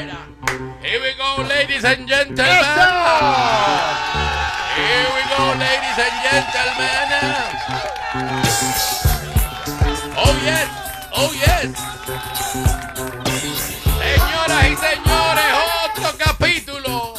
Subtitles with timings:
[0.00, 2.38] Here we go, ladies and gentlemen.
[4.76, 7.04] Here we go, ladies and gentlemen.
[10.16, 10.68] Oh yes,
[11.12, 11.76] oh yes.
[14.00, 15.52] Señoras y señores,
[15.84, 17.14] otro capítulo,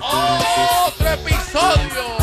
[0.00, 2.18] otro episodio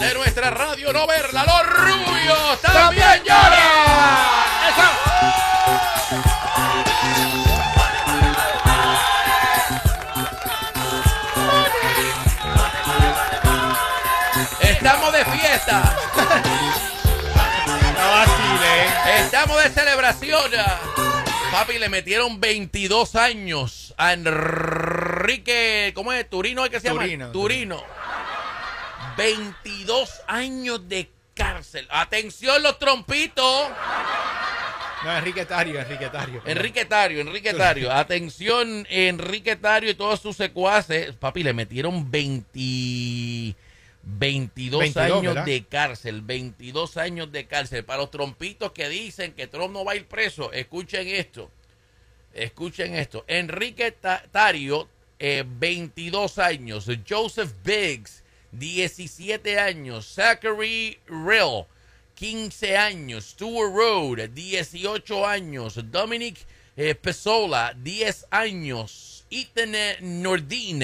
[0.00, 1.44] de nuestra radio no verla.
[1.44, 5.01] Los rubios también lloran.
[15.52, 15.96] Fiesta.
[17.92, 19.20] No vacile.
[19.20, 20.50] Estamos de celebración.
[21.52, 25.92] Papi, le metieron 22 años a Enrique.
[25.94, 26.28] ¿Cómo es?
[26.28, 27.02] Turino, ¿es que se llama?
[27.02, 27.30] Turino.
[27.30, 27.84] Turino.
[29.16, 31.86] 22 años de cárcel.
[31.90, 33.68] Atención, los trompitos.
[35.04, 36.42] No, Enrique Tario, Enrique Tario.
[36.44, 37.92] Enrique Tario, Enrique Tario.
[37.92, 41.14] Atención, Enrique Tario y todos sus secuaces.
[41.14, 43.54] Papi, le metieron 20,
[44.04, 45.44] 22, 22, años ¿verdad?
[45.46, 46.22] de cárcel.
[46.22, 47.84] 22 años de cárcel.
[47.84, 51.50] Para los trompitos que dicen que Trump no va a ir preso, escuchen esto.
[52.34, 53.24] Escuchen esto.
[53.28, 56.86] Enrique Ta- Tario, eh, 22 años.
[57.08, 58.22] Joseph Biggs,
[58.52, 60.06] 17 años.
[60.14, 61.66] Zachary Rill,
[62.14, 63.24] 15 años.
[63.26, 65.78] Stuart Road, 18 años.
[65.90, 66.38] Dominic
[66.76, 69.24] eh, Pesola, 10 años.
[69.30, 70.82] Ethan eh, Nordin,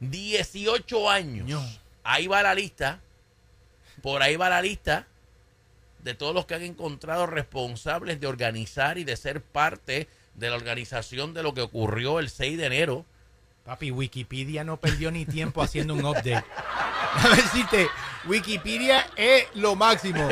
[0.00, 1.46] 18 años.
[1.48, 1.79] Ño.
[2.04, 3.00] Ahí va la lista.
[4.02, 5.06] Por ahí va la lista
[6.02, 10.56] de todos los que han encontrado responsables de organizar y de ser parte de la
[10.56, 13.04] organización de lo que ocurrió el 6 de enero.
[13.64, 16.42] Papi, Wikipedia no perdió ni tiempo haciendo un update.
[17.16, 17.88] Déjame decirte,
[18.26, 20.26] Wikipedia es lo máximo.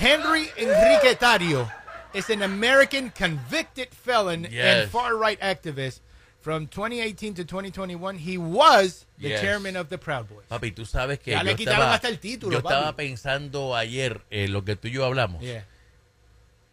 [0.00, 1.70] Henry Enrique Tario
[2.14, 4.64] is an American convicted felon Yes.
[4.64, 6.00] and far-right activist.
[6.40, 9.40] From 2018 to 2021, he was the Yes.
[9.40, 10.46] chairman of the Proud Boys.
[10.48, 12.74] Papi, tú sabes que Ya yo le quitaron estaba, hasta el título, yo papi.
[12.74, 15.66] estaba pensando ayer en lo que tú y yo hablamos, Yeah.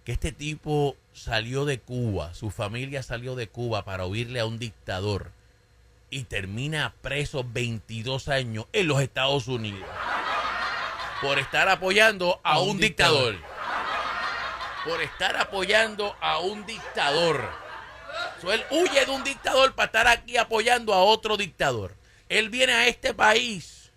[0.06, 4.60] que este tipo salió de Cuba, su familia salió de Cuba para huirle a un
[4.60, 5.32] dictador
[6.12, 9.90] y termina preso 22 años en los Estados Unidos
[11.22, 13.34] por estar apoyando a, A un, un dictador.
[13.34, 13.56] dictador.
[14.86, 17.50] Por estar apoyando a un dictador.
[18.42, 21.94] So, él huye de un dictador para estar aquí apoyando a otro dictador.
[22.30, 23.92] Él viene a este país.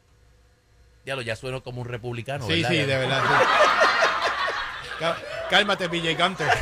[1.04, 2.46] Ya lo ya sueno como un republicano.
[2.46, 2.68] Sí, ¿verdad?
[2.70, 3.22] sí, de verdad.
[3.22, 3.28] sí.
[5.00, 5.16] Cá-
[5.50, 6.46] Cálmate, BJ Gunter.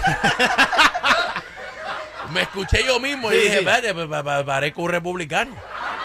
[2.33, 3.65] Me escuché yo mismo y dije, sí.
[3.65, 5.55] pa- parezco un republicano.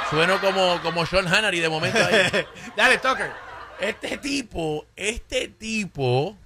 [0.10, 2.46] Sueno como, como Sean Hannity de momento ahí.
[2.76, 3.32] Dale, Tucker.
[3.80, 6.38] Este tipo, este tipo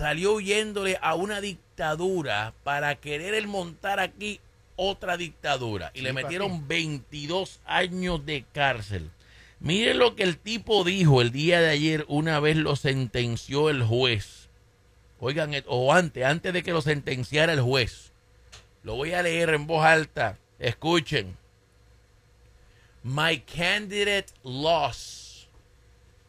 [0.00, 4.40] salió huyéndole a una dictadura para querer el montar aquí
[4.74, 5.90] otra dictadura.
[5.92, 9.10] Y Sí, le metieron 22 años de cárcel.
[9.58, 13.82] Miren lo que el tipo dijo el día de ayer una vez lo sentenció el
[13.82, 14.48] juez.
[15.18, 18.10] Oigan, o antes, antes de que lo sentenciara el juez.
[18.82, 20.38] Lo voy a leer en voz alta.
[20.58, 21.36] Escuchen.
[23.02, 25.48] My candidate lost.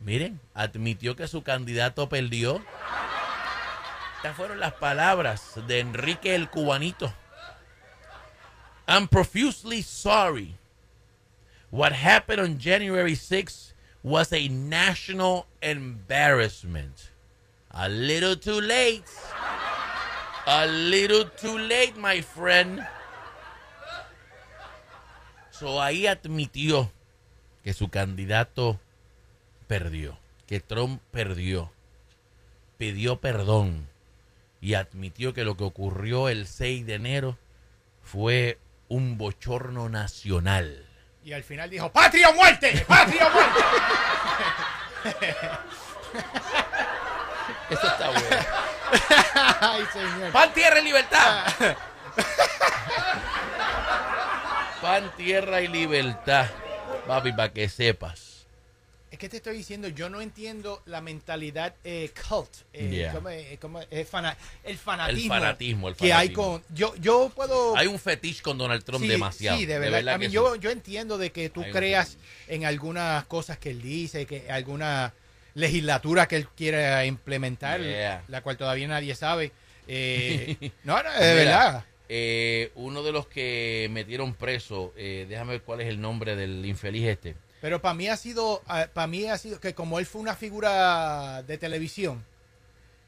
[0.02, 2.62] Miren, admitió que su candidato perdió.
[4.22, 7.12] Estas fueron las palabras de Enrique el Cubanito.
[8.88, 10.60] I'm profusely sorry.
[11.72, 13.74] What happened on January 6th
[14.04, 17.10] was a national embarrassment.
[17.72, 19.10] A little too late.
[20.46, 22.86] A little too late, my friend.
[25.50, 26.92] So ahí admitió
[27.64, 28.80] que su candidato
[29.68, 31.72] perdió, que Trump perdió,
[32.78, 33.90] pidió perdón
[34.62, 37.38] y admitió que lo que ocurrió el 6 de enero
[38.04, 40.86] fue un bochorno nacional.
[41.24, 42.86] Y al final dijo, ¡Patria o muerte!
[42.88, 43.60] ¡Patria o muerte!
[47.70, 48.38] Eso está bueno.
[49.62, 50.32] Ay, señor.
[50.32, 51.46] ¡Pan, tierra y libertad!
[54.82, 56.48] Pan, tierra y libertad.
[57.08, 58.31] Papi, para que sepas.
[59.12, 62.50] Es que te estoy diciendo, yo no entiendo la mentalidad eh, cult.
[62.72, 63.12] eh, Yeah.
[63.14, 65.34] como, eh, como, eh, fana- el fanatismo.
[65.36, 66.64] El fanatismo, el Que hay con.
[66.74, 67.76] Yo, yo puedo.
[67.76, 69.58] Hay un fetiche con Donald Trump sí, demasiado.
[69.58, 70.14] Sí, de verdad.
[70.16, 72.18] a mí que yo, yo entiendo de que tú Hay creas
[72.48, 75.14] en algunas cosas que él dice, que alguna
[75.56, 78.24] legislatura que él quiere implementar, Yeah.
[78.30, 79.52] la cual todavía nadie sabe.
[79.90, 80.56] Eh,
[80.86, 81.86] no, no, de Mira, verdad.
[82.14, 86.66] Eh, uno de los que metieron preso, eh, déjame ver cuál es el nombre del
[86.66, 87.36] infeliz este.
[87.62, 88.62] Pero para mí ha sido,
[88.94, 92.24] para mí ha sido que como él fue una figura de televisión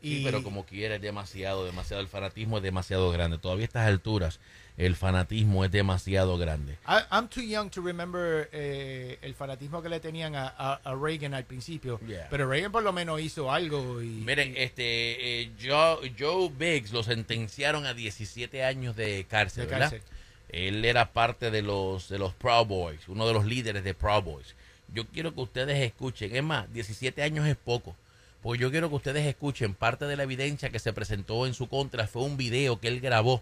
[0.01, 2.01] Sí, Y- pero como quiera es demasiado, demasiado.
[2.01, 3.37] El fanatismo es demasiado grande.
[3.37, 4.39] Todavía a estas alturas,
[4.77, 6.73] el fanatismo es demasiado grande.
[6.87, 10.95] I- I'm too young to remember eh, el fanatismo que le tenían a, a- a
[10.95, 11.99] Reagan al principio.
[12.07, 12.27] Yeah.
[12.29, 14.01] Pero Reagan por lo menos hizo algo.
[14.01, 19.71] Y, Miren, este eh, Joe, Joe Biggs lo sentenciaron a 17 años de cárcel, De
[19.71, 19.91] ¿verdad?
[19.91, 20.07] cárcel.
[20.49, 24.23] Él era parte de los de los Proud Boys, uno de los líderes de Proud
[24.23, 24.55] Boys.
[24.93, 27.95] Yo quiero que ustedes escuchen, es más, 17 años es poco,
[28.43, 31.67] porque yo quiero que ustedes escuchen parte de la evidencia que se presentó en su
[31.67, 33.41] contra fue un video que él grabó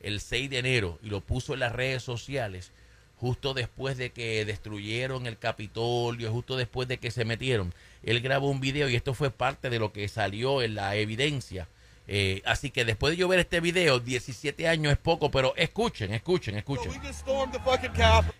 [0.00, 2.70] el 6 de enero y lo puso en las redes sociales
[3.16, 7.72] justo después de que destruyeron el Capitolio, justo después de que se metieron.
[8.02, 11.66] Él grabó un video y esto fue parte de lo que salió en la evidencia.
[12.06, 16.12] Eh, así que después de yo ver este video, 17 años es poco, pero escuchen,
[16.12, 16.90] escuchen, escuchen.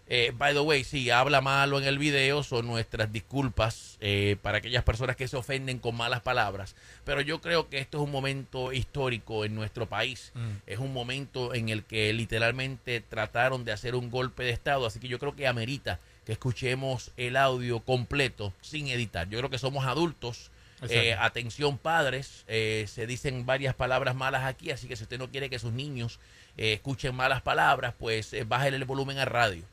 [0.07, 4.59] Eh, by the way, si habla malo en el video, son nuestras disculpas eh, para
[4.59, 6.75] aquellas personas que se ofenden con malas palabras.
[7.05, 10.33] Pero yo creo que esto es un momento histórico en nuestro país.
[10.67, 14.87] Es un momento en el que literalmente trataron de hacer un golpe de Estado.
[14.87, 19.29] Así que yo creo que amerita que escuchemos el audio completo sin editar.
[19.29, 20.51] Yo creo que somos adultos.
[20.91, 25.31] Eh, atención padres, eh, se dicen varias palabras malas aquí, así que si usted no
[25.31, 26.21] quiere que sus niños
[26.57, 29.65] eh, escuchen malas palabras, pues eh, bájele el volumen a radio.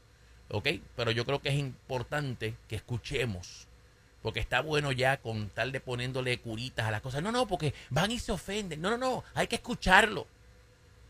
[0.51, 0.67] ¿ok?
[0.95, 3.67] Pero yo creo que es importante que escuchemos,
[4.21, 7.23] porque está bueno ya con tal de poniéndole curitas a las cosas.
[7.23, 8.81] No, no, porque van y se ofenden.
[8.81, 10.27] No, no, no, hay que escucharlo.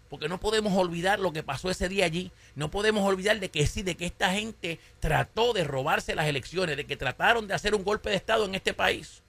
[0.09, 2.31] Porque no podemos olvidar lo que pasó ese día allí.
[2.56, 6.75] No podemos olvidar de que sí, de que esta gente trató de robarse las elecciones,
[6.75, 9.24] de que trataron de hacer un golpe de Estado en este país.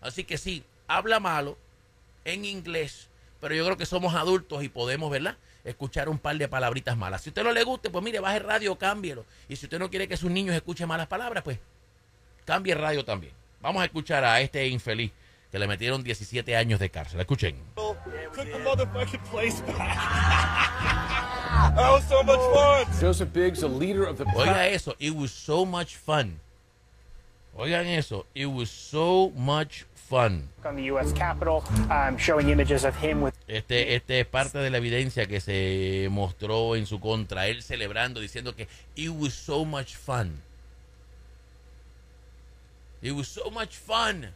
[0.00, 1.56] Así que sí, habla malo
[2.24, 3.08] en inglés,
[3.40, 5.36] pero yo creo que somos adultos y podemos, ¿verdad?
[5.64, 7.22] Escuchar un par de palabritas malas.
[7.22, 9.24] Si a usted no le guste, pues mire, baje el radio, cámbielo.
[9.48, 11.58] Y si usted no quiere que sus niños escuchen malas palabras, pues
[12.44, 13.32] cambie el radio también.
[13.60, 15.12] Vamos a escuchar a este infeliz
[15.50, 17.20] que le metieron 17 años de cárcel.
[17.20, 17.56] Escuchen.
[18.32, 19.76] Took the motherfucking place back.
[21.74, 22.86] that was so much fun.
[23.00, 26.38] Joseph Biggs, a leader of the Oiga eso, it was so much fun.
[27.60, 30.48] Oigan eso, it was so much fun.
[33.46, 37.48] Este, este es parte de la evidencia que se mostró en su contra.
[37.48, 40.40] Él celebrando, diciendo que it was so much fun.
[43.02, 44.30] It was so much fun.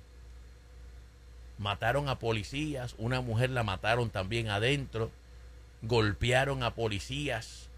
[1.56, 5.10] Mataron a policías, una mujer la mataron también adentro,
[5.80, 7.70] golpearon a policías,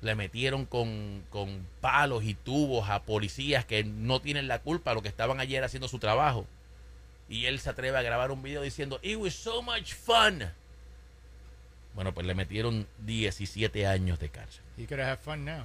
[0.00, 5.02] le metieron con, con palos y tubos a policías que no tienen la culpa, lo
[5.02, 6.46] que estaban ayer haciendo su trabajo.
[7.28, 10.52] Y él se atreve a grabar un video diciendo, It was so much fun.
[11.94, 14.62] Bueno, pues le metieron 17 años de cárcel.
[14.76, 15.64] He could have fun now.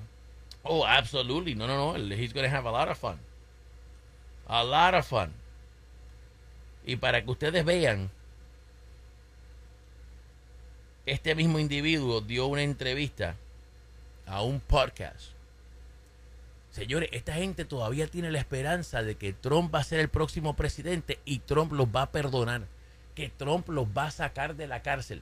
[0.64, 1.56] Oh, absolutely.
[1.56, 2.16] No, no, no.
[2.16, 3.20] He's going to have a lot of fun.
[4.48, 5.34] A lot of fun.
[6.86, 8.10] Y para que ustedes vean,
[11.06, 13.36] este mismo individuo dio una entrevista
[14.32, 15.34] a un podcast.
[16.72, 20.56] Señores, esta gente todavía tiene la esperanza de que Trump va a ser el próximo
[20.56, 22.62] presidente y Trump los va a perdonar.
[23.14, 25.22] Que Trump los va a sacar de la cárcel.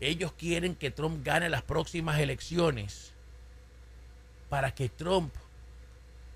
[0.00, 3.12] Ellos quieren que Trump gane las próximas elecciones
[4.48, 5.34] para que Trump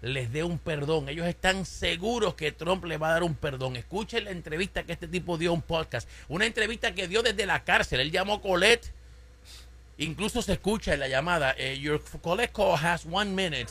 [0.02, 1.08] les dé un perdón.
[1.08, 3.76] Ellos están seguros que Trump le va a dar un perdón.
[3.76, 6.06] Escuchen la entrevista que este tipo dio a un podcast.
[6.28, 8.00] Una entrevista que dio desde la cárcel.
[8.00, 8.97] Él llamó Colette.
[9.98, 11.54] Incluso se escucha en la llamada.
[11.58, 12.00] eh, Your
[12.52, 13.66] call has one minute.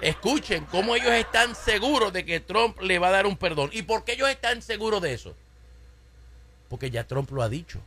[0.00, 3.70] Escuchen cómo ellos están seguros de que Trump le va a dar un perdón.
[3.72, 5.34] ¿Y por qué ellos están seguros de eso?
[6.68, 7.80] Porque ya Trump lo ha dicho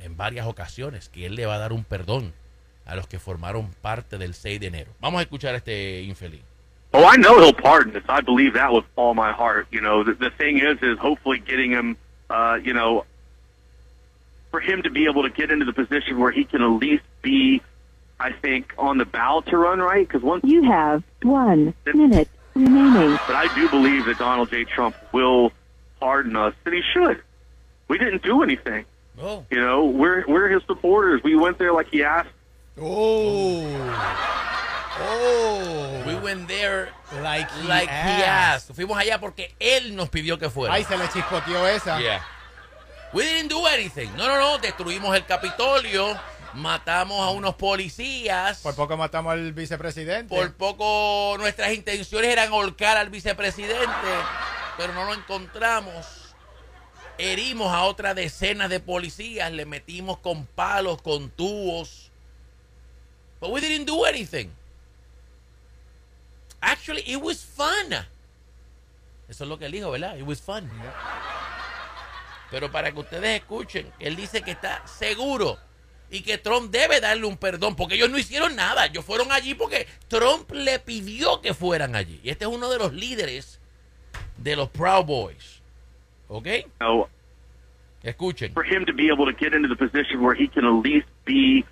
[0.00, 2.34] en varias ocasiones que él le va a dar un perdón
[2.84, 4.90] a los que formaron parte del 6 de enero.
[5.00, 6.42] Vamos a escuchar a este infeliz.
[6.92, 8.02] Oh, I know he'll pardon us.
[8.08, 9.66] I believe that with all my heart.
[9.70, 11.96] You know, the, the thing is, is hopefully getting him,
[12.28, 13.06] uh, you know,
[14.52, 17.02] for him to be able to get into the position where he can at least
[17.22, 17.60] be,
[18.20, 20.06] I think, on the ballot to run right.
[20.06, 23.18] Because once, You have one minute remaining.
[23.26, 24.62] but I do believe that Donald J.
[24.64, 25.50] Trump will
[25.98, 27.20] pardon us, and he should.
[27.88, 28.84] We didn't do anything.
[29.20, 31.20] Oh, You know, we're we're his supporters.
[31.24, 32.30] We went there like he asked.
[32.80, 33.66] Oh.
[35.04, 36.02] Oh.
[36.06, 36.88] we went there
[37.22, 38.70] like he like he asked.
[38.70, 38.74] asked.
[38.76, 40.72] Fuimos allá porque él nos pidió que fuera.
[40.74, 42.00] Ay, se le chispoteó esa.
[42.00, 42.20] Yeah.
[43.12, 44.10] We didn't do anything.
[44.16, 44.58] No, no, no.
[44.58, 46.18] Destruimos el Capitolio.
[46.54, 48.60] Matamos a unos policías.
[48.60, 50.34] Por poco matamos al vicepresidente.
[50.34, 53.86] Por poco nuestras intenciones eran holcar al vicepresidente,
[54.76, 56.06] pero no lo encontramos.
[57.16, 62.10] Herimos a otra decena de policías, le metimos con palos, con tubos.
[63.40, 64.50] But we didn't do anything.
[66.60, 67.92] Actually, it was fun.
[69.28, 70.16] Eso es lo que él dijo, ¿verdad?
[70.16, 70.70] It was fun.
[72.52, 75.56] Pero para que ustedes escuchen, él dice que está seguro
[76.10, 78.84] y que Trump debe darle un perdón porque ellos no hicieron nada.
[78.86, 82.20] Ellos fueron allí porque Trump le pidió que fueran allí.
[82.22, 83.58] Y este es uno de los líderes
[84.36, 85.62] de los Proud Boys.
[86.28, 86.46] ¿Ok?
[88.02, 88.52] Escuchen.
[88.52, 91.06] for him to be able to get into the position where he can at least
[91.24, 91.64] be,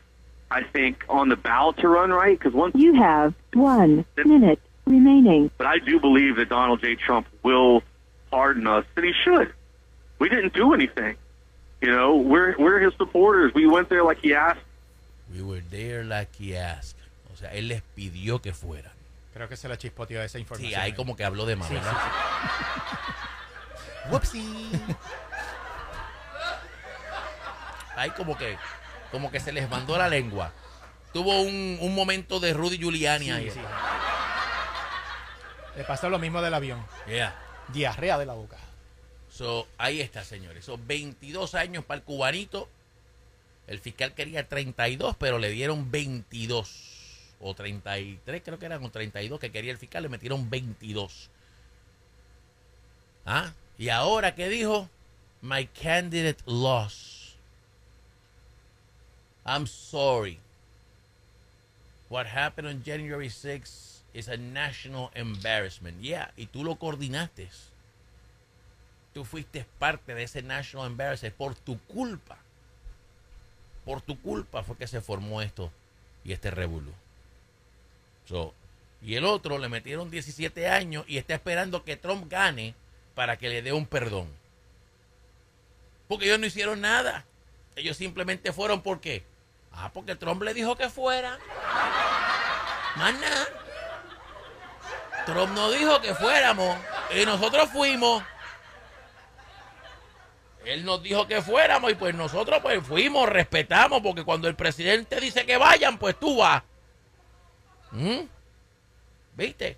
[0.50, 2.38] I think, on the ballot to run, right?
[2.38, 5.50] Because once, You have one minute remaining.
[5.58, 6.94] but I do believe that Donald J.
[6.94, 7.82] Trump will
[8.30, 9.52] pardon us, and he should.
[10.20, 11.16] We didn't do anything.
[11.80, 13.52] You know, we're we're his supporters.
[13.54, 14.60] We went there like he asked.
[15.34, 16.96] We were there like he asked.
[17.32, 18.92] O sea, él les pidió que fueran.
[19.32, 20.72] Creo que se la chispoteó esa información.
[20.72, 21.96] Sí, ahí como que habló de más, Sí, ¿verdad?
[24.10, 24.44] Whoopsie.
[27.96, 28.56] Ahí como que,
[29.10, 30.52] como que se les mandó la lengua.
[31.12, 33.50] Tuvo un, un momento de Rudy Giuliani ahí.
[33.50, 33.60] Sí, sí.
[35.76, 36.82] Le pasó lo mismo del avión.
[37.06, 37.34] Yeah.
[37.68, 38.56] Diarrea de la boca.
[39.30, 40.64] So, ahí está, señores.
[40.64, 42.68] Son 22 años para el cubanito.
[43.66, 46.90] El fiscal quería 32, pero le dieron 22.
[47.40, 51.30] O 33, creo que eran, o 32 que quería el fiscal, le metieron 22.
[53.24, 53.52] ¿Ah?
[53.78, 54.90] Y ahora, ¿qué dijo?
[55.40, 57.36] My candidate lost.
[59.46, 60.38] I'm sorry.
[62.10, 66.02] What happened on January 6 is a national embarrassment.
[66.02, 67.48] Yeah, y tú lo coordinaste.
[69.12, 72.38] Tú fuiste parte de ese national embarrassment por tu culpa.
[73.84, 75.72] Por tu culpa fue que se formó esto
[76.24, 76.92] y este revolú.
[78.26, 78.54] So,
[79.02, 82.74] y el otro le metieron 17 años y está esperando que Trump gane
[83.14, 84.28] para que le dé un perdón.
[86.06, 87.24] Porque ellos no hicieron nada.
[87.76, 89.24] Ellos simplemente fueron ¿por qué?
[89.72, 91.38] Ah, porque Trump le dijo que fuera.
[92.96, 93.48] Más nada.
[95.26, 96.76] Trump no dijo que fuéramos
[97.16, 98.22] y nosotros fuimos.
[100.64, 105.20] Él nos dijo que fuéramos y pues nosotros pues fuimos, respetamos, porque cuando el presidente
[105.20, 106.62] dice que vayan, pues tú vas.
[107.92, 108.20] ¿Mm?
[109.36, 109.76] ¿Viste?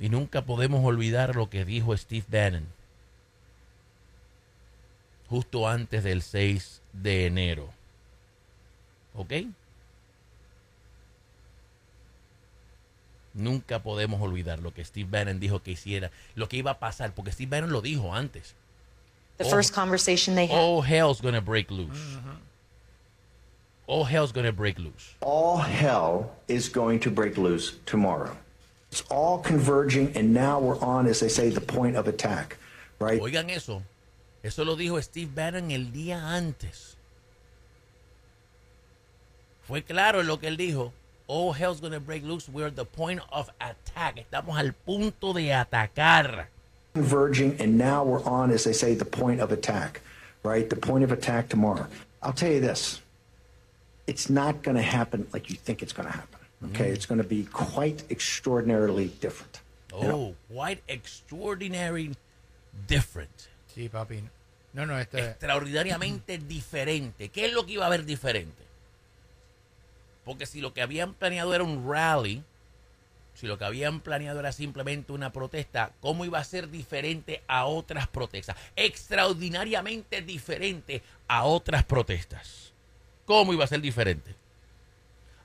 [0.00, 2.78] Y nunca podemos olvidar lo que dijo Steve Bannon
[5.28, 7.70] justo antes del 6 de enero.
[9.14, 9.32] ¿Ok?
[13.34, 17.14] Nunca podemos olvidar lo que Steve Bannon dijo que hiciera, lo que iba a pasar,
[17.14, 18.54] porque Steve Bannon lo dijo antes.
[19.38, 19.50] The Oh.
[19.50, 20.58] first conversation they had.
[20.58, 21.96] All hell's gonna break loose.
[21.96, 22.30] Mm-hmm.
[23.86, 25.14] All hell's gonna break loose.
[25.22, 28.36] all hell is going to break loose tomorrow.
[28.90, 32.56] It's all converging, and now we're on, as they say, the point of attack,
[32.98, 33.20] right?
[33.20, 33.82] Oigan eso.
[34.42, 36.96] Eso lo dijo Steve Bannon el día antes.
[39.66, 40.92] Fue claro lo que él dijo.
[41.26, 42.48] All hell's gonna break loose.
[42.48, 44.16] We're at the point of attack.
[44.18, 46.46] Estamos al punto de atacar.
[46.98, 50.00] Converging, and now we're on, as they say, the point of attack,
[50.42, 50.68] right?
[50.68, 51.86] The point of attack tomorrow.
[52.20, 53.00] I'll tell you this
[54.08, 56.86] it's not going to happen like you think it's going to happen, okay?
[56.86, 56.94] Mm-hmm.
[56.94, 59.60] It's going to be quite extraordinarily different.
[59.92, 62.16] Oh, quite extraordinary
[62.88, 63.48] different.
[63.72, 64.22] Sí, papi.
[64.72, 65.18] No, no, este.
[65.18, 67.28] extraordinariamente diferente.
[67.28, 68.64] ¿Qué es lo que iba a haber diferente?
[70.24, 72.42] Porque si lo que habían planeado era un rally,
[73.38, 77.66] si lo que habían planeado era simplemente una protesta, ¿cómo iba a ser diferente a
[77.66, 78.56] otras protestas?
[78.74, 82.72] Extraordinariamente diferente a otras protestas.
[83.26, 84.34] ¿Cómo iba a ser diferente?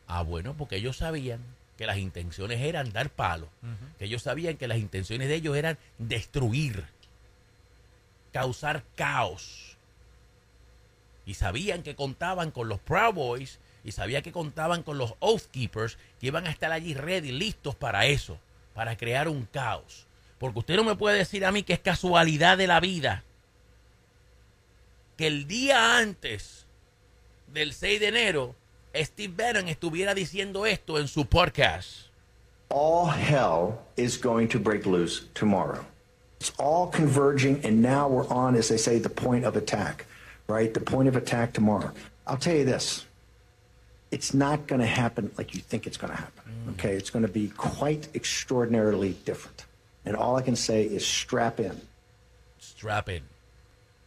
[0.08, 1.40] Ah, bueno, porque ellos sabían
[1.78, 3.48] que las intenciones eran dar palo,
[4.00, 6.86] que ellos sabían que las intenciones de ellos eran destruir,
[8.32, 9.78] causar caos.
[11.28, 15.46] Y sabían que contaban con los Proud Boys y sabían que contaban con los Oath
[15.52, 18.38] Keepers que iban a estar allí ready, listos para eso,
[18.74, 20.06] para crear un caos.
[20.40, 23.24] Porque usted no me puede decir a mí que es casualidad de la vida
[25.18, 26.66] que el día antes
[27.54, 28.56] del 6 de enero
[28.96, 32.08] Steve Bannon estuviera diciendo esto en su podcast.
[32.74, 35.86] all hell is going to break loose tomorrow.
[36.40, 40.06] It's all converging, and now we're on, as they say, the point of attack,
[40.48, 40.74] right?
[40.74, 41.92] The point of attack tomorrow.
[42.26, 43.06] I'll tell you this
[44.14, 46.44] it's not going to happen like you think it's going to happen,
[46.74, 46.94] okay?
[46.96, 49.66] It's going to be quite extraordinarily different.
[50.06, 51.82] And all I can say is strap in.
[52.60, 53.24] strap in.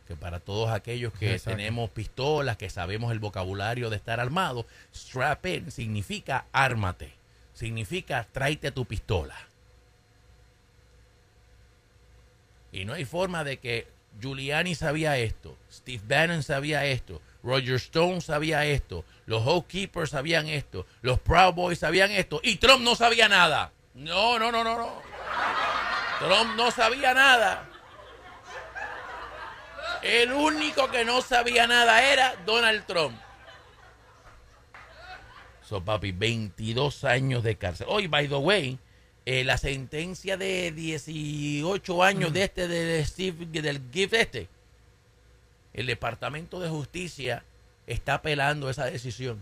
[0.06, 1.56] Que para todos aquellos que Exacto.
[1.56, 7.12] tenemos pistolas, que sabemos el vocabulario de estar armado, strap in significa ármate.
[7.54, 9.34] Significa tráete tu pistola.
[12.70, 13.88] Y no hay forma de que
[14.20, 20.85] Giuliani sabía esto, Steve Bannon sabía esto, Roger Stone sabía esto, los Housekeepers sabían esto,
[21.00, 23.73] los Proud Boys sabían esto y Trump no sabía nada.
[23.95, 25.03] No, no, no, no, no.
[26.19, 27.69] Trump no sabía nada.
[30.03, 33.17] El único que no sabía nada era Donald Trump.
[35.62, 37.87] So, papi, 22 años de cárcel.
[37.88, 38.79] Hoy, by the way,
[39.25, 44.49] eh, la sentencia de 18 años de este, de Steve, del GIF este,
[45.76, 47.45] el Departamento de Justicia
[47.87, 49.38] está apelando esa decisión.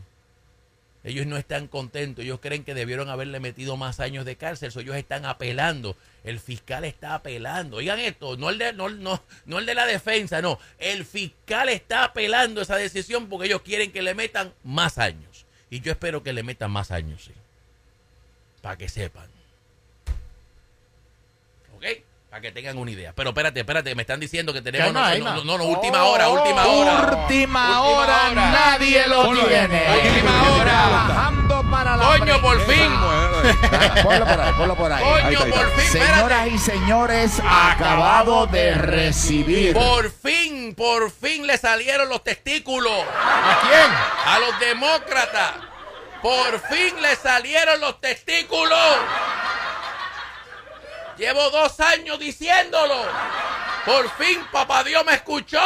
[1.05, 4.81] Ellos no están contentos, ellos creen que debieron haberle metido más años de cárcel, so
[4.81, 5.97] ellos están apelando.
[6.25, 7.77] El fiscal está apelando.
[7.77, 10.59] Oigan esto, no el, de, no, no, no el de la defensa, no.
[10.79, 15.45] El fiscal está apelando esa decisión porque ellos quieren que le metan más años.
[15.71, 17.33] Y yo espero que le metan más años, sí.
[18.63, 19.29] Para que sepan.
[22.35, 23.13] Para que tengan una idea.
[23.15, 24.93] Pero espérate, espérate, me están diciendo que tenemos.
[24.93, 27.17] No, no, no, no, no, última hora, última hora.
[27.23, 29.85] Última hora, nadie lo tiene.
[30.03, 31.33] Última hora.
[31.71, 32.91] Para la Coño, por fin.
[34.03, 35.05] Ponlo por ahí, ponlo por ahí.
[35.05, 36.51] Coño, Ahí está, ahí por fin, Señoras espérate.
[36.51, 39.73] y señores, acabado de recibir.
[39.73, 44.35] Por fin, por fin le salieron los testículos ¿A quién?
[44.35, 45.53] a los demócratas.
[46.21, 48.97] Por fin le salieron los testículos.
[51.17, 53.05] Llevo dos años diciéndolo.
[53.85, 55.59] Por fin, papá Dios me escuchó.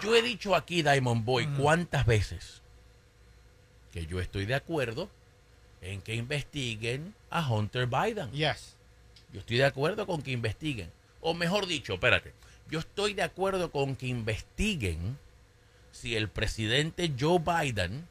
[0.00, 2.62] Yo he dicho aquí, Diamond Boy, cuántas veces
[3.92, 5.08] que yo estoy de acuerdo
[5.80, 8.32] en que investiguen a Hunter Biden.
[8.32, 8.74] Yes.
[9.32, 10.90] Yo estoy de acuerdo con que investiguen.
[11.20, 12.32] O mejor dicho, espérate.
[12.70, 15.18] Yo estoy de acuerdo con que investiguen
[15.92, 18.08] si el presidente Joe Biden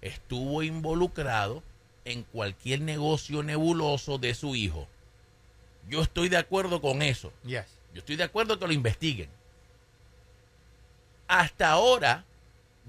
[0.00, 1.62] estuvo involucrado
[2.04, 4.86] en cualquier negocio nebuloso de su hijo.
[5.88, 7.32] Yo estoy de acuerdo con eso.
[7.44, 7.66] Yes.
[7.92, 9.28] Yo estoy de acuerdo que lo investiguen.
[11.28, 12.24] Hasta ahora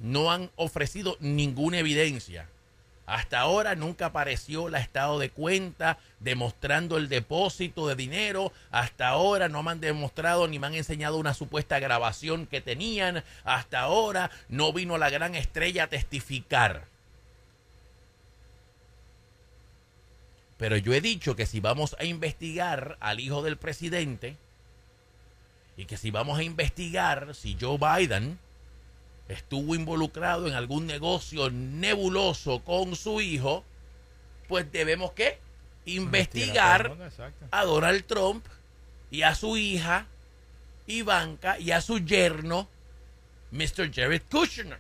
[0.02, 2.50] no han ofrecido ninguna evidencia.
[3.06, 8.52] Hasta ahora nunca apareció el estado de cuenta demostrando el depósito de dinero.
[8.72, 13.24] Hasta ahora no me han demostrado ni me han enseñado una supuesta grabación que tenían.
[13.44, 16.86] Hasta ahora no vino la gran estrella a testificar.
[20.66, 24.36] Pero yo he dicho que si vamos a investigar al hijo del presidente
[25.78, 28.40] y que si vamos a investigar si Joe Biden
[29.28, 33.64] estuvo involucrado en algún negocio nebuloso con su hijo,
[34.48, 35.38] pues debemos que
[35.86, 36.98] investigar
[37.52, 38.44] a Donald Trump
[39.12, 40.08] y a su hija
[40.88, 42.68] Ivanka y a su yerno
[43.52, 43.94] Mr.
[43.94, 44.80] Jared Kushner.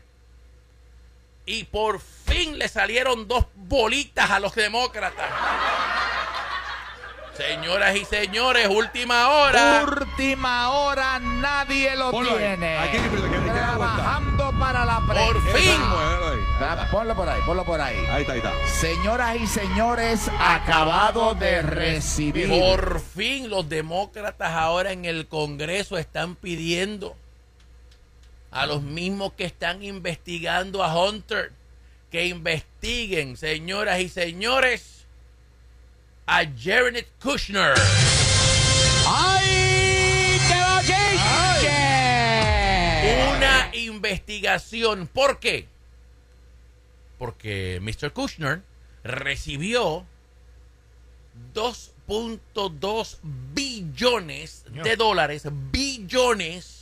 [1.45, 5.29] Y por fin le salieron dos bolitas a los demócratas.
[7.37, 9.83] Señoras y señores, última hora.
[9.83, 12.77] Última hora, nadie lo Ponlo tiene.
[12.77, 13.53] Aquí, cuenta.
[13.53, 15.57] Trabajando para la Por prensa.
[15.57, 15.81] fin.
[15.81, 16.39] Muévelo ahí.
[16.61, 17.97] Ah, Ponlo por ahí, ponlo por ahí.
[18.09, 18.53] Ahí está, ahí está.
[18.79, 22.47] Señoras y señores, acabado de recibir.
[22.47, 27.17] Por fin los demócratas ahora en el Congreso están pidiendo
[28.55, 31.51] a los mismos que están investigando a Hunter
[32.09, 35.03] que investiguen, señoras y señores,
[36.25, 37.73] a Jared Kushner.
[39.05, 40.39] ¡Ay!
[40.47, 41.67] ¡Que lo chiche!
[43.35, 45.07] Una investigación.
[45.07, 45.67] ¿Por qué?
[47.19, 48.13] Porque Mr.
[48.13, 48.61] Kushner
[49.03, 50.05] recibió
[51.53, 53.17] 2.2
[53.53, 56.74] billones de dólares, billones.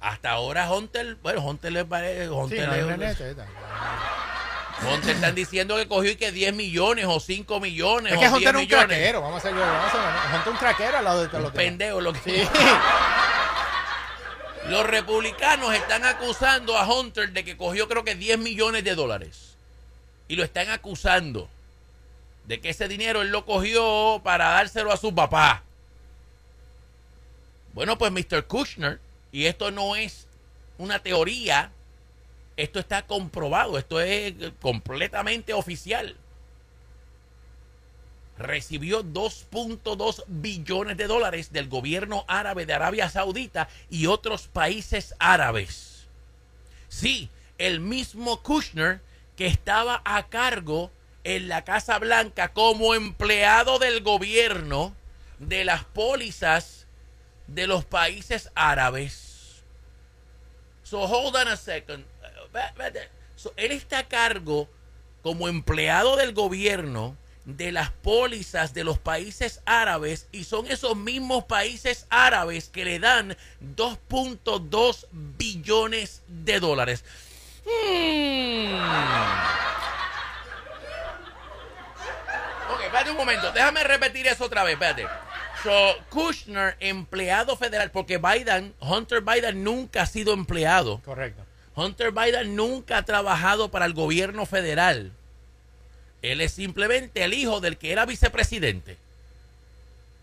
[0.00, 3.46] Hasta ahora Hunter, bueno, Hunter le parece, Sí, Hunter, no esta.
[4.82, 8.26] Hunter están diciendo que cogió y que 10 millones o 5 millones Es o que
[8.28, 8.86] 10 Hunter es un millones.
[8.86, 9.20] craquero.
[9.20, 11.52] Vamos a hacer vamos a hacer- Hunter un craquero al lado de los demás.
[11.52, 12.48] Pendejo lo que Sí.
[14.68, 19.54] Los republicanos están acusando a Hunter de que cogió creo que 10 millones de dólares.
[20.28, 21.48] Y lo están acusando
[22.46, 25.62] de que ese dinero él lo cogió para dárselo a su papá.
[27.74, 28.44] Bueno, pues Mr.
[28.46, 28.98] Kushner,
[29.32, 30.26] y esto no es
[30.78, 31.72] una teoría,
[32.56, 36.16] esto está comprobado, esto es completamente oficial.
[38.38, 46.06] Recibió 2.2 billones de dólares del gobierno árabe de Arabia Saudita y otros países árabes.
[46.88, 49.00] Sí, el mismo Kushner
[49.36, 50.90] que estaba a cargo
[51.24, 54.94] en la Casa Blanca como empleado del gobierno
[55.38, 56.79] de las pólizas
[57.54, 59.62] de los países árabes.
[60.82, 62.04] So hold on a second.
[63.36, 64.68] So, él está a cargo
[65.22, 71.44] como empleado del gobierno de las pólizas de los países árabes y son esos mismos
[71.44, 73.36] países árabes que le dan
[73.76, 77.04] 2.2 billones de dólares.
[77.64, 78.74] Hmm.
[82.72, 85.06] Ok, espérate un momento, déjame repetir eso otra vez, espérate.
[85.62, 91.00] So, Kushner, empleado federal, porque Biden, Hunter Biden nunca ha sido empleado.
[91.04, 91.44] Correcto.
[91.74, 95.12] Hunter Biden nunca ha trabajado para el gobierno federal.
[96.22, 98.96] Él es simplemente el hijo del que era vicepresidente.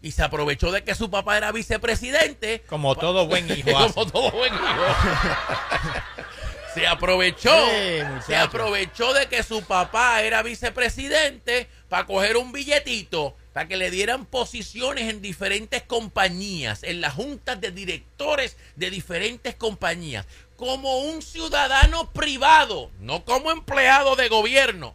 [0.01, 2.63] Y se aprovechó de que su papá era vicepresidente.
[2.67, 3.93] Como todo buen hijo hace.
[3.93, 4.63] Como todo buen hijo.
[6.75, 7.65] se aprovechó.
[7.65, 13.75] Sí, se aprovechó de que su papá era vicepresidente para coger un billetito, para que
[13.75, 20.99] le dieran posiciones en diferentes compañías, en las juntas de directores de diferentes compañías, como
[20.99, 24.93] un ciudadano privado, no como empleado de gobierno,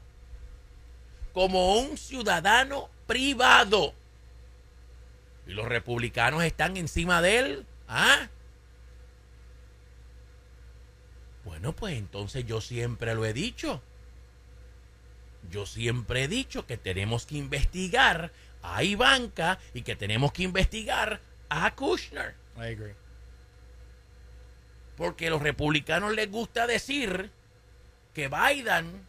[1.32, 3.94] como un ciudadano privado.
[5.48, 7.66] Y los republicanos están encima de él.
[7.88, 8.28] ¿Ah?
[11.44, 13.82] Bueno, pues entonces yo siempre lo he dicho.
[15.50, 18.30] Yo siempre he dicho que tenemos que investigar
[18.62, 22.34] a Ivanka y que tenemos que investigar a Kushner.
[22.56, 22.94] I agree.
[24.96, 27.30] Porque a los republicanos les gusta decir
[28.14, 29.06] que Biden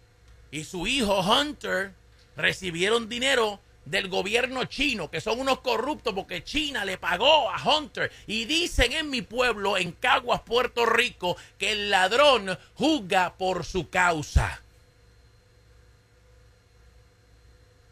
[0.52, 1.94] y su hijo Hunter
[2.36, 8.12] recibieron dinero del gobierno chino, que son unos corruptos porque China le pagó a Hunter.
[8.28, 13.90] Y dicen en mi pueblo, en Caguas, Puerto Rico, que el ladrón juzga por su
[13.90, 14.62] causa.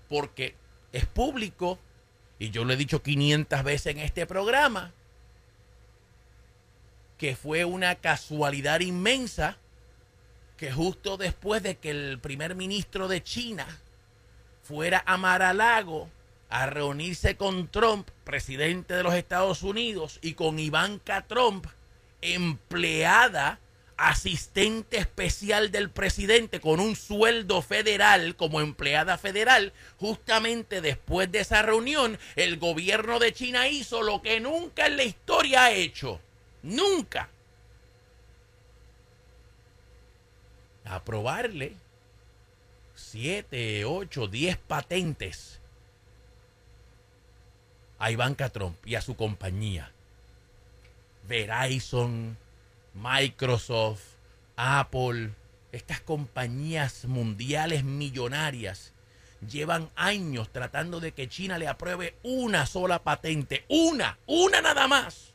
[0.08, 0.56] Porque
[0.91, 1.80] es público,
[2.39, 4.91] y yo lo he dicho 500 veces en este programa,
[7.17, 9.58] que fue una casualidad inmensa
[10.58, 13.67] que justo después de que el primer ministro de China
[14.63, 16.10] fuera a Mar-a-Lago
[16.49, 21.65] a reunirse con Trump, presidente de los Estados Unidos, y con Ivanka Trump,
[22.21, 23.60] empleada,
[24.09, 31.61] asistente especial del presidente, con un sueldo federal como empleada federal, justamente después de esa
[31.61, 36.19] reunión, el gobierno de China hizo lo que nunca en la historia ha hecho.
[36.63, 37.29] Nunca.
[40.85, 41.75] Aprobarle
[42.95, 45.59] 7, 8, 10 patentes
[47.99, 49.91] a Ivanka Trump y a su compañía.
[51.27, 52.35] Verizon,
[52.93, 54.01] Microsoft,
[54.56, 55.32] Apple,
[55.71, 58.93] estas compañías mundiales millonarias
[59.47, 65.32] llevan años tratando de que China le apruebe una sola patente, una, una nada más.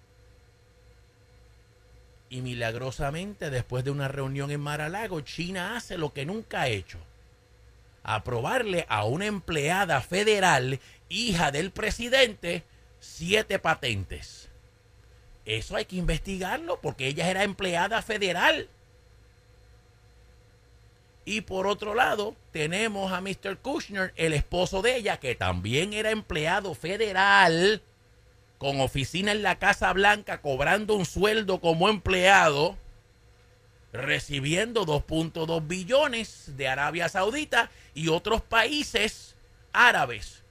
[2.29, 6.99] Y milagrosamente, después de una reunión en Mar-a-Lago, China hace lo que nunca ha hecho.
[8.03, 12.65] Aprobarle a una empleada federal, hija del presidente,
[13.01, 14.49] siete patentes.
[15.47, 18.69] Eso hay que investigarlo porque ella era empleada federal.
[21.25, 23.57] Y por otro lado, tenemos a Mr.
[23.59, 27.81] Kushner, el esposo de ella, que también era empleado federal
[28.59, 32.77] con oficina en la Casa Blanca, cobrando un sueldo como empleado,
[33.93, 39.35] recibiendo 2.2 billones de Arabia Saudita y otros países
[39.73, 40.43] árabes.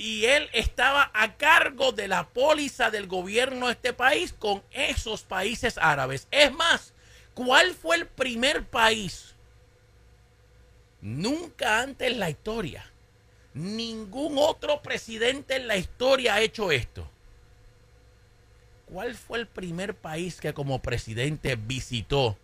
[0.00, 5.22] Y él estaba a cargo de la póliza del gobierno de este país con esos
[5.22, 6.26] países árabes.
[6.30, 6.94] Es más,
[7.34, 9.34] ¿cuál fue el primer país?
[11.02, 12.90] Nunca antes en la historia
[13.54, 17.08] Ningún otro presidente en la historia ha hecho esto.
[18.86, 22.36] ¿Cuál fue el primer país que como presidente visitó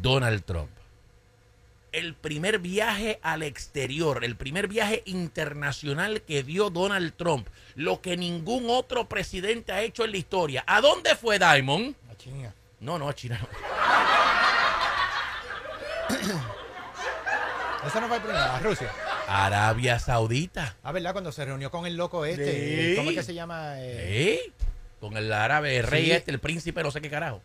[0.00, 0.70] Donald Trump?
[1.94, 8.16] El primer viaje al exterior, el primer viaje internacional que dio Donald Trump, lo que
[8.16, 10.64] ningún otro presidente ha hecho en la historia.
[10.66, 11.94] ¿A dónde fue Diamond?
[12.10, 12.52] A chinga.
[12.80, 13.38] No, no, a China.
[16.28, 16.54] no.
[17.86, 18.90] Eso no fue el primero, a Rusia.
[19.28, 20.76] Arabia Saudita.
[20.82, 21.12] Ah, ¿verdad?
[21.12, 22.90] Cuando se reunió con el loco este.
[22.90, 22.96] Sí.
[22.96, 23.74] ¿Cómo es que se llama?
[23.80, 24.52] Eh, ¿Eh?
[25.00, 26.12] Con el árabe, el rey Sí.
[26.12, 27.40] este, el príncipe, no sé qué carajo.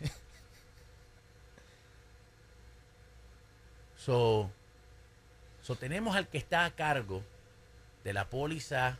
[4.08, 4.50] so,
[5.62, 7.22] so, tenemos al que está a cargo
[8.04, 8.96] de la póliza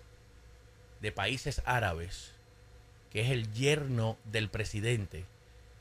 [1.00, 2.32] de países árabes,
[3.10, 5.24] que es el yerno del presidente.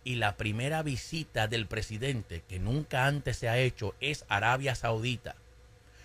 [0.06, 5.36] Y la primera visita del presidente, que nunca antes se ha hecho, es Arabia Saudita.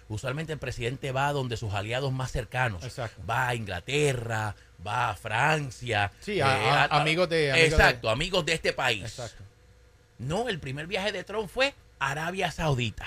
[0.09, 2.83] Usualmente el presidente va donde sus aliados más cercanos.
[2.83, 3.23] Exacto.
[3.29, 6.11] Va a Inglaterra, va a Francia.
[6.13, 9.05] eh, Sí, a- a- amigos de- amigos exacto, de- amigos de este país.
[12.11, 13.07] Arabia Saudita.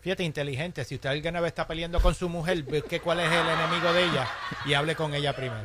[0.00, 0.84] Fíjate, inteligente.
[0.84, 4.04] Si usted alguna vez está peleando con su mujer, busque cuál es el enemigo de
[4.04, 4.28] ella
[4.64, 5.64] y hable con ella primero.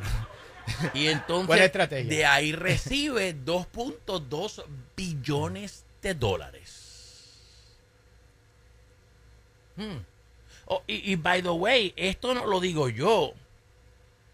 [0.94, 1.72] Y entonces,
[2.08, 4.64] de ahí recibe 2.2
[4.96, 7.40] billones de dólares.
[9.76, 9.98] Hmm.
[10.66, 13.32] Oh, y, by the way, esto no lo digo yo.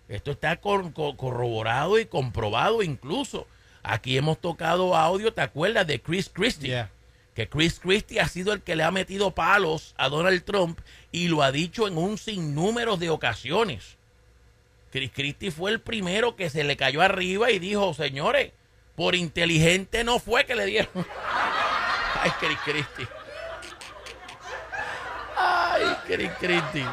[0.08, 3.46] Esto está corroborado y comprobado incluso
[3.82, 6.68] Aquí hemos tocado audio, ¿te acuerdas de Chris Christie?
[6.68, 6.90] Yeah.
[7.34, 10.80] Que Chris Christie ha sido el que le ha metido palos a Donald Trump
[11.12, 13.96] y lo ha dicho en un sinnúmero de ocasiones.
[14.90, 18.52] Chris Christie fue el primero que se le cayó arriba y dijo, señores,
[18.96, 20.90] por inteligente no fue que le dieron.
[22.20, 23.08] Ay, Chris Christie.
[25.36, 26.86] Ay, Chris Christie.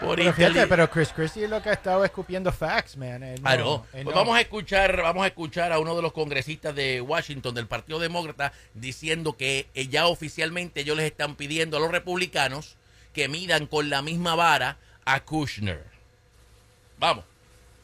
[0.00, 3.22] Por Pero fíjate, inteli- pero Chris Christie es lo que ha estado escupiendo facts, man.
[3.22, 3.86] Él no- Ah, no.
[3.92, 4.20] él Pues no.
[4.20, 7.98] vamos a escuchar, vamos a escuchar a uno de los congresistas de Washington del Partido
[8.00, 12.76] Demócrata diciendo que eh, ya oficialmente ellos les están pidiendo a los republicanos
[13.12, 15.84] que midan con la misma vara a Kushner.
[16.98, 17.24] Vamos.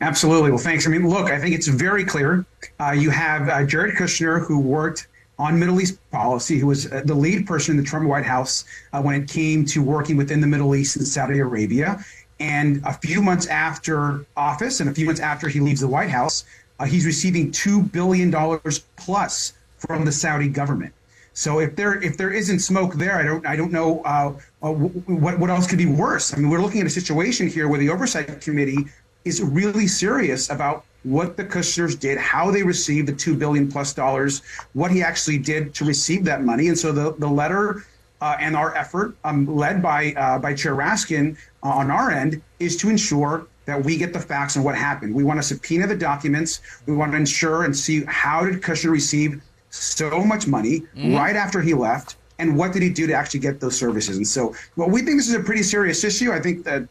[0.01, 0.51] Absolutely.
[0.51, 0.87] Well, thanks.
[0.87, 2.45] I mean, look, I think it's very clear.
[2.81, 5.07] Uh, you have uh, Jared Kushner, who worked
[5.41, 8.67] on Middle East policy, who was uh, the lead person in the Trump White House
[8.93, 12.05] uh, when it came to working within the Middle East and Saudi Arabia.
[12.39, 16.11] And a few months after office, and a few months after he leaves the White
[16.11, 16.45] House,
[16.79, 20.93] uh, he's receiving two billion dollars plus from the Saudi government.
[21.33, 24.73] So if there if there isn't smoke there, I don't I don't know uh, uh,
[24.73, 26.35] what what else could be worse.
[26.35, 28.85] I mean, we're looking at a situation here where the oversight committee
[29.25, 33.95] is really serious about what the Kushners did, how they received the two billion plus
[33.95, 34.43] dollars,
[34.75, 37.85] what he actually did to receive that money, and so the the letter
[38.21, 42.43] uh, and our effort, um, led by uh, by Chair Raskin uh, on our end,
[42.59, 45.15] is to ensure that we get the facts on what happened.
[45.15, 46.61] We want to subpoena the documents.
[46.87, 50.83] We want to ensure and see how did Kushner receive so much money
[51.17, 54.17] right after he left, and what did he do to actually get those services?
[54.17, 56.33] And so, well, we think this is a pretty serious issue.
[56.33, 56.89] I think that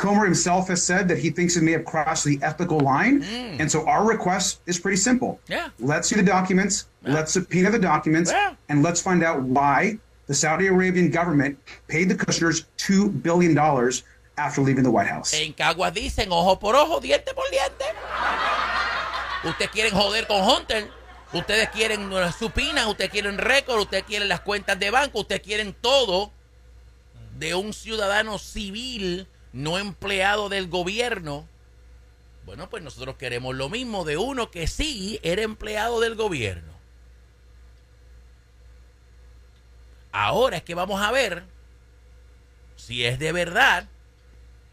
[0.00, 3.60] Comer himself has said that he thinks it may have crossed the ethical line, mm.
[3.60, 5.38] and so our request is pretty simple.
[5.46, 5.68] Yeah.
[5.78, 6.86] Let's see the documents.
[7.02, 8.54] Let's subpoena the documents, Yeah.
[8.70, 14.04] and let's find out why the Saudi Arabian government paid the Kushners two billion dollars
[14.38, 15.34] after leaving the White House.
[15.34, 17.84] En Caguas dicen ojo por ojo, diente por diente.
[19.44, 20.88] Ustedes quieren joder con Hunter.
[21.32, 26.32] Ustedes quieren supinas, ustedes quieren récord, ustedes quieren las cuentas de banco, ustedes quieren todo
[27.38, 31.46] de un ciudadano civil, no empleado del gobierno.
[32.46, 36.72] Bueno, pues nosotros queremos lo mismo de uno que sí era empleado del gobierno.
[40.12, 41.44] Ahora es que vamos a ver
[42.76, 43.86] si es de verdad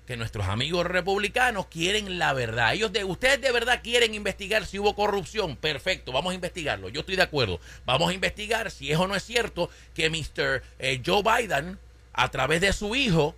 [0.08, 2.74] que nuestros amigos republicanos quieren la verdad.
[2.74, 5.58] Ellos de ustedes de verdad quieren investigar si hubo corrupción.
[5.58, 6.88] Perfecto, vamos a investigarlo.
[6.88, 7.60] Yo estoy de acuerdo.
[7.86, 10.64] Vamos a investigar si es o no es cierto que Mr.
[10.80, 11.78] eh, Joe Biden
[12.14, 13.36] a través de su hijo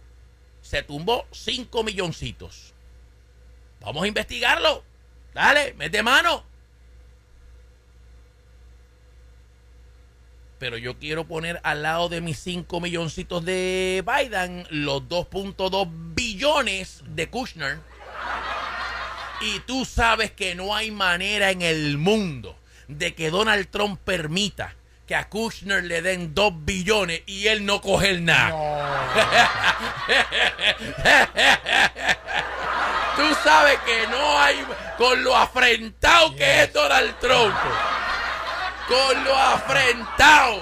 [0.70, 2.76] se tumbó 5 milloncitos.
[3.82, 4.84] Vamos a investigarlo.
[5.34, 6.44] Dale, mete mano.
[10.60, 17.02] Pero yo quiero poner al lado de mis 5 milloncitos de Biden los 2.2 billones
[17.04, 17.80] de Kushner.
[19.42, 22.56] Y tú sabes que no hay manera en el mundo
[22.88, 24.76] de que Donald Trump permita
[25.10, 28.52] que a Kushner le den 2 billones y él no coger nada.
[33.18, 34.64] Tú sabes que no hay
[35.00, 37.56] con lo afrentado que es Donald Trump.
[38.88, 40.60] Con lo afrentado.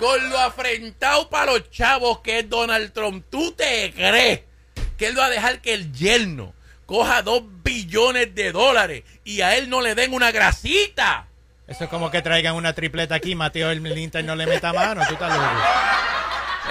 [0.00, 3.24] Con lo afrentado para los chavos que es Donald Trump.
[3.30, 4.40] ¿Tú te crees
[4.96, 6.54] que él va a dejar que el yerno
[6.86, 11.27] coja dos billones de dólares y a él no le den una grasita?
[11.68, 15.02] Eso es como que traigan una tripleta aquí, Mateo el Inter no le meta mano,
[15.06, 15.44] tú estás loco.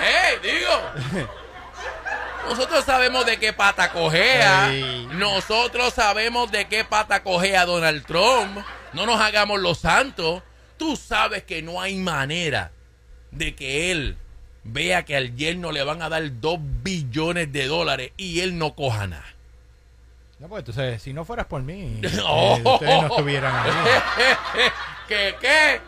[0.01, 1.27] ¡Eh, digo!
[2.49, 4.71] Nosotros sabemos de qué pata cojea.
[4.71, 5.07] Ey.
[5.11, 8.59] Nosotros sabemos de qué pata cojea Donald Trump.
[8.93, 10.41] No nos hagamos los santos.
[10.77, 12.71] Tú sabes que no hay manera
[13.31, 14.17] de que él
[14.63, 18.75] vea que al yerno le van a dar dos billones de dólares y él no
[18.75, 19.36] coja nada.
[20.39, 22.59] No, pues entonces, si no fueras por mí, eh, Oh.
[22.73, 23.71] ustedes no estuvieran ahí.
[25.07, 25.81] ¿Qué qué?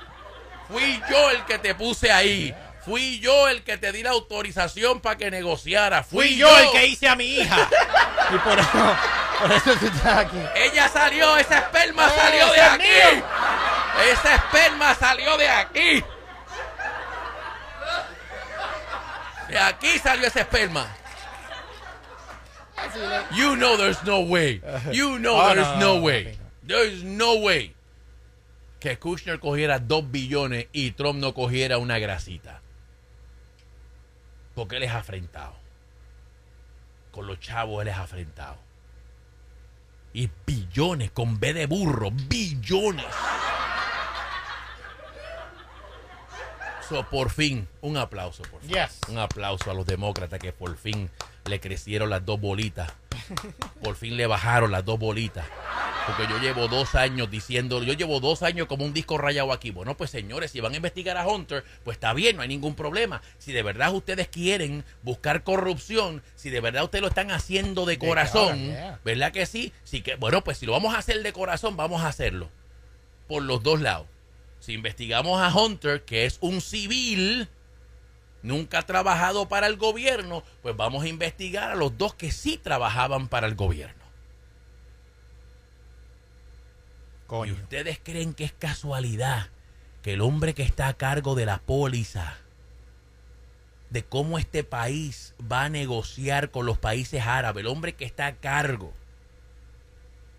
[0.68, 2.56] Fui yo el que te puse ahí.
[2.86, 6.02] Fui yo el que te di la autorización para que negociara.
[6.04, 7.68] Fui, Fui yo el que hice a mi hija.
[8.32, 8.96] Y por eso,
[9.40, 10.38] por eso tú estás aquí.
[10.56, 12.84] Ella salió, esa esperma ¡Eh, salió de aquí.
[12.84, 13.26] mío!
[14.12, 16.04] Esa esperma salió de aquí.
[19.48, 20.86] De aquí salió ese esperma.
[23.36, 24.62] You know there's no way.
[24.92, 26.38] You know Oh, there's no, way.
[26.64, 27.74] There's no way
[28.80, 32.62] que Kushner cogiera dos billones y Trump no cogiera una grasita.
[34.56, 35.56] Porque él es afrentado.
[37.12, 38.58] Con los chavos él es afrentado.
[40.14, 43.06] Y billones, con B de burro, billones.
[46.88, 48.62] So, por fin, un aplauso, por.
[48.62, 49.02] Yes.
[49.10, 51.12] Un aplauso a los demócratas que por fin
[51.50, 52.92] le crecieron las dos bolitas.
[53.84, 55.46] Por fin le bajaron las dos bolitas.
[56.06, 59.70] Porque yo llevo dos años diciendo, yo llevo dos años como un disco rayado aquí.
[59.70, 62.74] Bueno, pues señores, si van a investigar a Hunter, pues está bien, no hay ningún
[62.74, 63.22] problema.
[63.38, 68.00] Si de verdad ustedes quieren buscar corrupción, si de verdad ustedes lo están haciendo de
[68.00, 69.00] corazón, yeah.
[69.06, 69.72] ¿verdad que sí?
[69.84, 72.50] sí que, bueno, pues si lo vamos a hacer de corazón, vamos a hacerlo.
[73.28, 74.08] Por los dos lados.
[74.60, 77.48] Si investigamos a Hunter, que es un civil,
[78.42, 82.58] nunca ha trabajado para el gobierno, pues vamos a investigar a los dos que sí
[82.58, 84.00] trabajaban para el gobierno.
[87.46, 89.50] ¿Y ustedes creen que es casualidad
[90.02, 92.38] que el hombre que está a cargo de la póliza,
[93.92, 98.28] de cómo este país va a negociar con los países árabes, el hombre que está
[98.28, 98.94] a cargo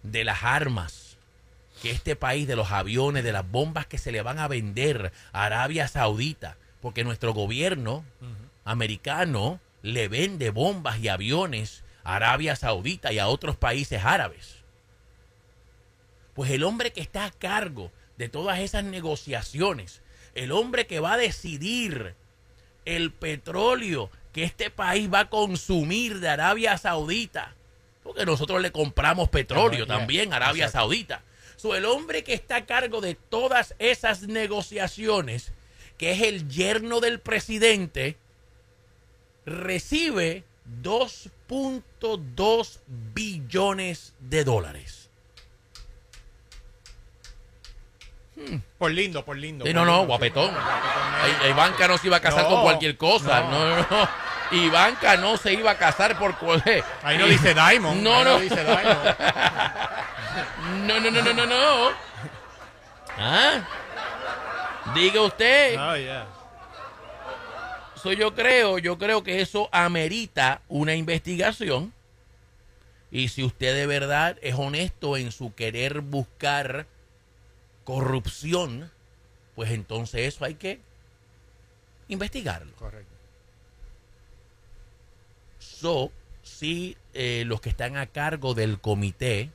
[0.03, 1.17] de las armas,
[1.81, 5.13] que este país, de los aviones, de las bombas que se le van a vender
[5.33, 8.05] a Arabia Saudita, porque nuestro gobierno
[8.65, 14.57] americano le vende bombas y aviones a Arabia Saudita y a otros países árabes.
[16.35, 20.03] Pues el hombre que está a cargo de todas esas negociaciones,
[20.35, 22.15] el hombre que va a decidir
[22.85, 27.55] el petróleo que este país va a consumir de Arabia Saudita,
[28.03, 30.87] porque nosotros le compramos petróleo Ajá, también a Arabia exacto.
[30.87, 31.23] Saudita.
[31.57, 35.53] So, el hombre que está a cargo de todas esas negociaciones,
[36.01, 38.17] que es el yerno del presidente,
[39.45, 40.45] recibe
[40.83, 42.79] 2.2
[43.13, 45.11] billones de dólares.
[48.79, 49.67] Por lindo, por lindo.
[49.67, 50.51] Sí, por no, no, guapetón.
[50.55, 52.49] Guapetón, Ivanka no se iba a casar No.
[52.49, 53.41] con cualquier cosa.
[53.43, 53.77] No, No.
[53.77, 54.09] no, no.
[54.53, 56.83] Ivanka no se iba a casar por cualquier.
[57.03, 58.01] Ahí no dice Diamond.
[58.01, 58.41] No, ahí no.
[58.41, 59.17] dice Diamond.
[60.87, 61.91] No, no, no, no, no, no.
[63.19, 63.61] ¿Ah?
[64.95, 65.77] Diga usted.
[65.79, 66.27] Oh, yeah.
[68.03, 71.93] So, yo creo, yo creo que eso amerita una investigación.
[73.11, 76.87] Y si usted de verdad es honesto en su querer buscar
[77.85, 78.91] corrupción,
[79.55, 80.81] pues entonces eso hay que
[82.09, 82.73] investigarlo.
[82.77, 83.11] Correcto.
[85.59, 89.51] So, si eh, los que están a cargo del comité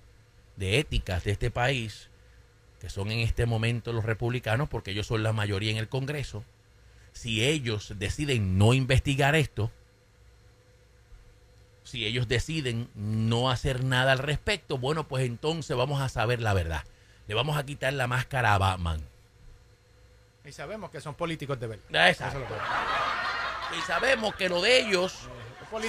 [0.55, 2.09] de éticas de este país,
[2.79, 6.43] que son en este momento los republicanos, porque ellos son la mayoría en el Congreso,
[7.13, 9.71] si ellos deciden no investigar esto,
[11.83, 16.53] si ellos deciden no hacer nada al respecto, bueno, pues entonces vamos a saber la
[16.53, 16.83] verdad.
[17.27, 19.01] Le vamos a quitar la máscara a Batman.
[20.45, 22.09] Y sabemos que son políticos de verdad.
[22.09, 22.37] Exacto.
[22.39, 25.13] Eso es lo que- Y sabemos que lo de ellos.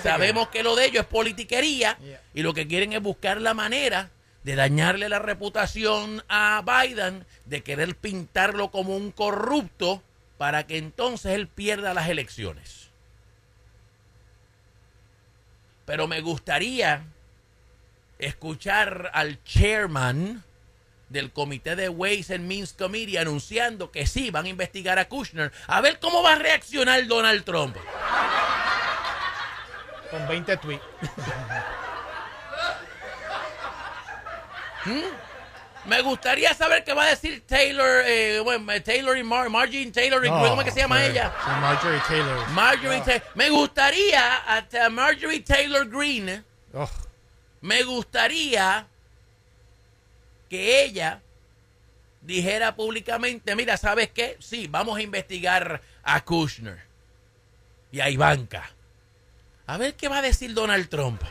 [0.03, 2.21] Sabemos que lo de ellos es politiquería Yeah.
[2.35, 4.11] y lo que quieren es buscar la manera
[4.47, 10.05] de dañarle la reputación a Biden, de querer pintarlo como un corrupto
[10.39, 12.91] para que entonces él pierda las elecciones.
[15.85, 17.03] Pero me gustaría
[18.21, 20.45] escuchar al chairman
[21.09, 25.51] del comité de Ways and Means Committee anunciando que sí van a investigar a Kushner,
[25.67, 27.77] a ver cómo va a reaccionar Donald Trump.
[30.09, 30.85] Con 20 tweets.
[35.87, 40.27] Me gustaría saber qué va a decir Taylor, eh, bueno, Taylor y Mar Marjorie Taylor,
[40.27, 41.33] ¿cómo es que se llama ella?
[41.61, 42.49] Marjorie Taylor.
[42.51, 43.01] Marjorie.
[43.03, 43.23] Taylor.
[43.37, 46.45] Me gustaría, hasta Marjorie Taylor Green,
[46.75, 46.91] Oh,
[47.61, 48.87] me gustaría
[50.51, 51.23] que ella
[52.21, 54.37] dijera públicamente, mira, ¿sabes qué?
[54.41, 56.79] Sí, vamos a investigar a Kushner
[57.93, 58.69] y a Ivanka.
[59.67, 61.23] A ver qué va a decir Donald Trump.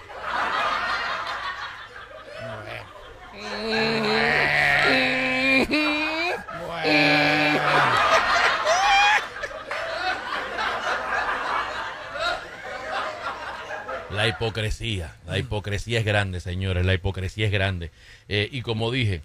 [14.11, 17.91] La hipocresía, la hipocresía es grande, señores, la hipocresía es grande.
[18.27, 19.21] Eh, y como dije,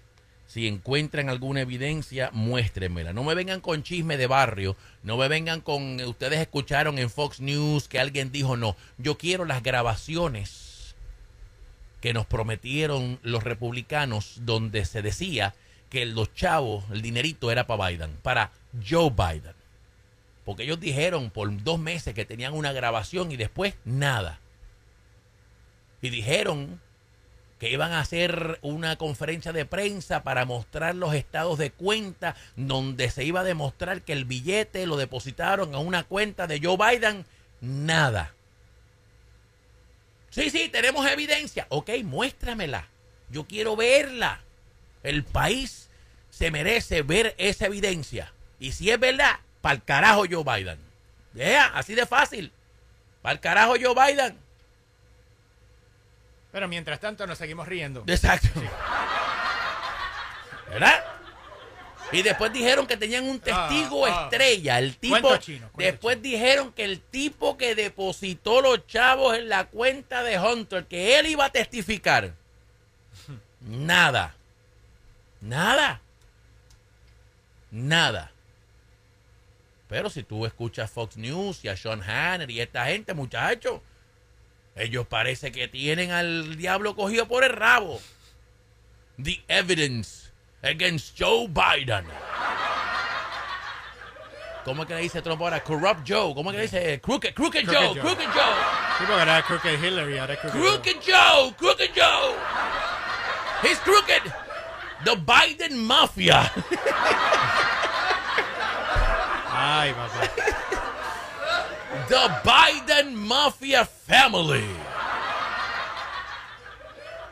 [0.47, 3.13] si encuentran alguna evidencia, muéstrenmela.
[3.13, 7.41] No me vengan con chisme de barrio, no me vengan con, ustedes escucharon en Fox
[7.41, 8.77] News que alguien dijo no.
[8.99, 10.70] Yo quiero las grabaciones
[12.01, 15.55] que nos prometieron los republicanos donde se decía
[15.91, 18.53] que los chavos, el dinerito era para Biden, para
[18.89, 19.55] Joe Biden.
[20.45, 24.41] Porque ellos dijeron por dos meses que tenían una grabación y después nada.
[26.01, 26.81] Y dijeron
[27.59, 33.11] que iban a hacer una conferencia de prensa para mostrar los estados de cuenta donde
[33.11, 37.27] se iba a demostrar que el billete lo depositaron a una cuenta de Joe Biden
[37.61, 38.33] Nada.
[40.31, 41.67] Sí, sí, tenemos evidencia.
[41.69, 42.87] Ok, muéstramela.
[43.29, 44.41] Yo quiero verla.
[45.03, 45.89] El país
[46.31, 48.33] se merece ver esa evidencia.
[48.59, 50.79] Y si es verdad, para el carajo Joe Biden.
[51.35, 52.53] Yeah, así de fácil.
[53.23, 54.37] Para el carajo Joe Biden.
[56.53, 58.05] Pero mientras tanto nos seguimos riendo.
[58.07, 58.49] Exacto.
[60.71, 61.05] ¿Verdad?
[62.13, 64.23] Y después dijeron que tenían un testigo Ah, ah.
[64.25, 64.79] estrella.
[64.79, 65.21] El tipo.
[65.21, 70.23] Cuento chino, cuento después dijeron que el tipo que depositó los chavos en la cuenta
[70.23, 72.35] de Hunter, que él iba a testificar.
[73.61, 74.35] Nada.
[75.41, 76.01] Nada.
[77.71, 78.33] Nada.
[79.89, 83.81] Pero si tú escuchas Fox News y a Sean Hannity y esta gente, muchachos,
[84.77, 88.01] ellos parece que tienen al diablo cogido por el rabo.
[89.23, 90.20] The evidence
[90.63, 92.05] against Joe Biden.
[94.65, 95.63] ¿Cómo es que le dice Trump ahora?
[95.65, 96.35] Corrupt Joe.
[96.35, 97.01] ¿Cómo es que le dice?
[97.01, 98.01] Crooked, crooked, Crooked Joe, Joe.
[98.01, 98.55] Crooked Joe.
[98.99, 100.71] Sí, porque era Crooked Hillary, ahora es Crooked Joe.
[100.71, 102.35] Crooked Joe, Crooked Joe.
[103.63, 104.33] He's crooked.
[105.05, 106.53] The Biden Mafia.
[109.53, 110.29] Ay, papá.
[112.09, 114.90] The Biden Mafia Family.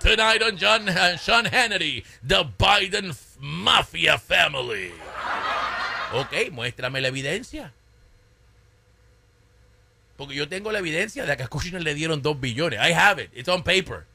[0.01, 4.92] Tonight on John, uh, Sean Hannity, The Biden Mafia Family.
[6.12, 7.72] Ok, muéstrame la evidencia.
[10.16, 12.80] Porque yo tengo la evidencia de que a Kushner le dieron dos billones.
[12.80, 13.30] I have it.
[13.34, 14.07] It's on paper.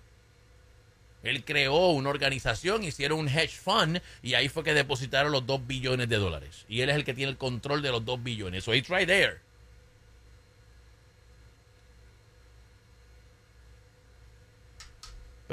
[1.23, 5.65] Él creó una organización, hicieron un hedge fund y ahí fue que depositaron los dos
[5.65, 6.65] billones de dólares.
[6.67, 8.65] Y él es el que tiene el control de los dos billones.
[8.65, 9.39] So it's right there.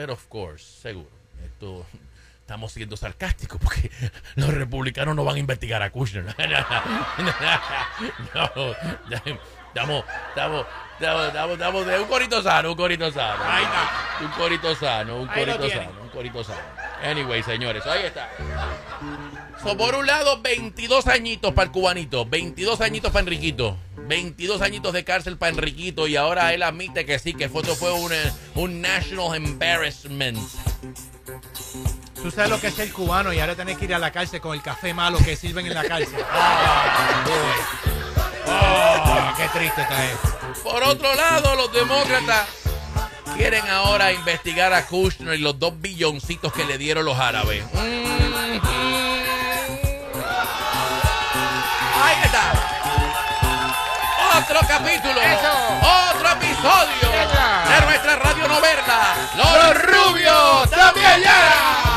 [0.01, 1.11] Pero, of course, seguro.
[1.45, 1.85] Esto
[2.41, 3.91] estamos siendo sarcásticos porque
[4.35, 6.25] los republicanos no van a investigar a Kushner.
[8.35, 8.75] No,
[9.69, 10.67] estamos, estamos,
[10.99, 13.45] estamos, estamos, de un corito sano, un corito sano.
[13.45, 14.25] Ahí está.
[14.25, 16.61] Un corito sano, un corito sano, un corito sano.
[17.05, 18.31] Anyway, señores, ahí está.
[19.63, 23.77] So, por un lado, 22 añitos para el cubanito, 22 añitos para Enriquito,
[24.11, 27.93] 22 añitos de cárcel para Enriquito y ahora él admite que sí, que foto fue
[27.93, 30.37] un, eh, un national embarrassment.
[32.21, 34.41] Tú sabes lo que es el cubano y ahora tenés que ir a la cárcel
[34.41, 36.19] con el café malo que sirven en la cárcel.
[38.53, 40.63] Ah, qué triste está eso.
[40.65, 42.49] Por otro lado, los demócratas
[43.37, 47.65] quieren ahora investigar a Kushner y los dos billoncitos que le dieron los árabes.
[47.73, 48.20] Mm.
[54.51, 55.21] Otro capítulo.
[55.81, 57.09] Otro episodio
[57.69, 59.15] de nuestra radionovela.
[59.37, 61.90] Los, rubios también llegan.